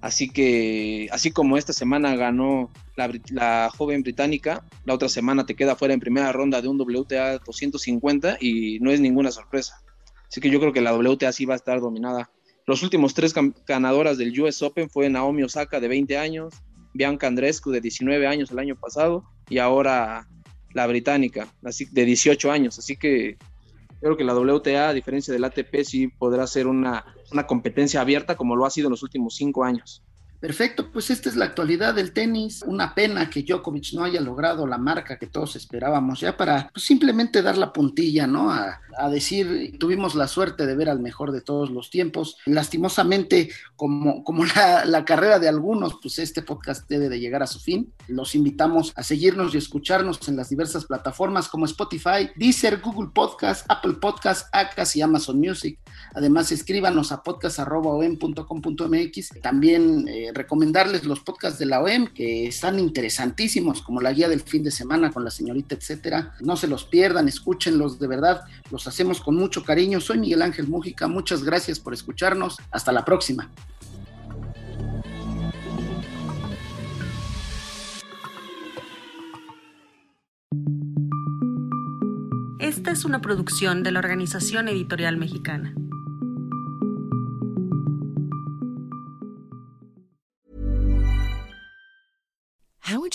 Así 0.00 0.30
que, 0.30 1.08
así 1.12 1.32
como 1.32 1.58
esta 1.58 1.74
semana 1.74 2.16
ganó 2.16 2.70
la, 2.96 3.12
la, 3.30 3.70
joven 3.76 4.02
británica, 4.02 4.64
la 4.86 4.94
otra 4.94 5.08
semana 5.08 5.44
te 5.44 5.54
queda 5.54 5.76
fuera 5.76 5.92
en 5.92 6.00
primera 6.00 6.32
ronda 6.32 6.62
de 6.62 6.68
un 6.68 6.80
WTA 6.80 7.38
250 7.38 8.38
y 8.40 8.78
no 8.80 8.90
es 8.90 9.00
ninguna 9.00 9.32
sorpresa. 9.32 9.82
Así 10.28 10.40
que 10.40 10.50
yo 10.50 10.60
creo 10.60 10.72
que 10.72 10.80
la 10.80 10.94
WTA 10.94 11.32
sí 11.32 11.46
va 11.46 11.54
a 11.54 11.56
estar 11.56 11.80
dominada. 11.80 12.30
Los 12.66 12.82
últimos 12.82 13.14
tres 13.14 13.34
ganadoras 13.66 14.18
del 14.18 14.38
US 14.40 14.62
Open 14.62 14.90
fue 14.90 15.08
Naomi 15.08 15.42
Osaka 15.42 15.80
de 15.80 15.88
20 15.88 16.18
años, 16.18 16.54
Bianca 16.92 17.26
Andrescu 17.26 17.70
de 17.70 17.80
19 17.80 18.26
años 18.26 18.50
el 18.50 18.58
año 18.58 18.76
pasado 18.76 19.24
y 19.48 19.58
ahora 19.58 20.28
la 20.74 20.86
británica 20.86 21.48
así, 21.64 21.86
de 21.86 22.04
18 22.04 22.52
años. 22.52 22.78
Así 22.78 22.96
que 22.96 23.38
creo 24.00 24.16
que 24.16 24.24
la 24.24 24.34
WTA, 24.34 24.90
a 24.90 24.92
diferencia 24.92 25.32
del 25.32 25.44
ATP, 25.44 25.82
sí 25.84 26.08
podrá 26.08 26.46
ser 26.46 26.66
una, 26.66 27.06
una 27.32 27.46
competencia 27.46 28.02
abierta 28.02 28.36
como 28.36 28.54
lo 28.54 28.66
ha 28.66 28.70
sido 28.70 28.88
en 28.88 28.92
los 28.92 29.02
últimos 29.02 29.34
cinco 29.34 29.64
años. 29.64 30.02
Perfecto, 30.40 30.92
pues 30.92 31.10
esta 31.10 31.28
es 31.28 31.34
la 31.34 31.46
actualidad 31.46 31.94
del 31.94 32.12
tenis. 32.12 32.62
Una 32.62 32.94
pena 32.94 33.28
que 33.28 33.42
Djokovic 33.42 33.92
no 33.94 34.04
haya 34.04 34.20
logrado 34.20 34.68
la 34.68 34.78
marca 34.78 35.18
que 35.18 35.26
todos 35.26 35.56
esperábamos, 35.56 36.20
ya 36.20 36.36
para 36.36 36.70
pues, 36.72 36.84
simplemente 36.84 37.42
dar 37.42 37.58
la 37.58 37.72
puntilla, 37.72 38.28
¿no? 38.28 38.52
A, 38.52 38.80
decir, 39.10 39.76
tuvimos 39.78 40.16
la 40.16 40.26
suerte 40.26 40.66
de 40.66 40.74
ver 40.74 40.88
al 40.88 40.98
mejor 41.00 41.30
de 41.32 41.40
todos 41.40 41.70
los 41.70 41.90
tiempos. 41.90 42.36
Lastimosamente, 42.46 43.50
como, 43.76 44.22
como 44.22 44.44
la, 44.84 45.04
carrera 45.04 45.40
de 45.40 45.48
algunos, 45.48 45.98
pues 46.00 46.18
este 46.18 46.42
podcast 46.42 46.88
debe 46.88 47.08
de 47.08 47.18
llegar 47.18 47.42
a 47.42 47.48
su 47.48 47.58
fin. 47.58 47.92
Los 48.06 48.34
invitamos 48.34 48.92
a 48.96 49.02
seguirnos 49.02 49.54
y 49.54 49.58
escucharnos 49.58 50.28
en 50.28 50.36
las 50.36 50.50
diversas 50.50 50.84
plataformas 50.84 51.48
como 51.48 51.64
Spotify, 51.64 52.30
Deezer, 52.36 52.80
Google 52.80 53.10
Podcast, 53.12 53.66
Apple 53.68 53.94
Podcast, 53.94 54.48
Acas 54.52 54.94
y 54.94 55.02
Amazon 55.02 55.40
Music. 55.40 55.80
Además, 56.14 56.52
escríbanos 56.52 57.10
a 57.12 57.22
podcast.com.mx. 57.22 59.28
También 59.42 60.08
eh, 60.08 60.27
recomendarles 60.32 61.04
los 61.04 61.20
podcasts 61.20 61.58
de 61.58 61.66
la 61.66 61.80
OEM, 61.80 62.08
que 62.08 62.46
están 62.46 62.78
interesantísimos, 62.78 63.82
como 63.82 64.00
la 64.00 64.12
guía 64.12 64.28
del 64.28 64.40
fin 64.40 64.62
de 64.62 64.70
semana 64.70 65.10
con 65.10 65.24
la 65.24 65.30
señorita, 65.30 65.74
etcétera. 65.74 66.34
No 66.40 66.56
se 66.56 66.68
los 66.68 66.84
pierdan, 66.84 67.28
escúchenlos, 67.28 67.98
de 67.98 68.06
verdad, 68.06 68.42
los 68.70 68.86
hacemos 68.86 69.20
con 69.20 69.36
mucho 69.36 69.64
cariño. 69.64 70.00
Soy 70.00 70.18
Miguel 70.18 70.42
Ángel 70.42 70.68
Mújica, 70.68 71.08
muchas 71.08 71.42
gracias 71.44 71.80
por 71.80 71.94
escucharnos. 71.94 72.56
Hasta 72.70 72.92
la 72.92 73.04
próxima. 73.04 73.50
Esta 82.58 82.90
es 82.90 83.04
una 83.04 83.20
producción 83.20 83.82
de 83.82 83.92
la 83.92 84.00
Organización 84.00 84.68
Editorial 84.68 85.16
Mexicana. 85.16 85.74